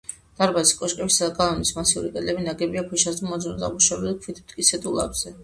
დარბაზის, 0.37 0.77
კოშკების 0.77 1.17
და 1.23 1.27
გალავნის 1.39 1.71
მასიური 1.79 2.09
კედლები 2.15 2.47
ნაგებია 2.47 2.85
ქვიშაქვის 2.89 3.23
მოზრდილი, 3.27 3.61
დამუშავებული 3.67 4.17
ქვით, 4.25 4.43
მტკიცე 4.47 4.83
დუღაბზე. 4.89 5.37